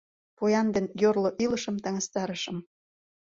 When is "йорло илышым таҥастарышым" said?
1.01-2.57